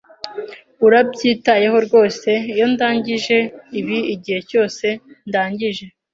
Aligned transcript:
Urabyitayeho 0.85 1.77
rwose 1.85 2.29
iyo 2.53 2.65
ndangije 2.73 3.37
ibi 3.79 3.97
igihe 4.13 4.39
cyose 4.49 4.85
ndangije? 5.29 5.85